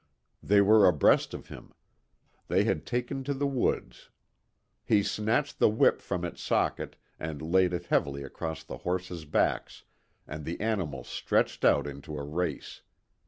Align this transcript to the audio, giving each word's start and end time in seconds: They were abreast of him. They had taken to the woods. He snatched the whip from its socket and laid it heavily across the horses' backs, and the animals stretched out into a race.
They 0.41 0.61
were 0.61 0.87
abreast 0.87 1.31
of 1.35 1.49
him. 1.49 1.75
They 2.47 2.63
had 2.63 2.87
taken 2.87 3.23
to 3.23 3.35
the 3.35 3.45
woods. 3.45 4.09
He 4.83 5.03
snatched 5.03 5.59
the 5.59 5.69
whip 5.69 6.01
from 6.01 6.25
its 6.25 6.41
socket 6.41 6.95
and 7.19 7.39
laid 7.39 7.71
it 7.71 7.85
heavily 7.85 8.23
across 8.23 8.63
the 8.63 8.77
horses' 8.79 9.25
backs, 9.25 9.83
and 10.27 10.43
the 10.43 10.59
animals 10.59 11.07
stretched 11.07 11.63
out 11.63 11.85
into 11.85 12.17
a 12.17 12.23
race. 12.23 12.81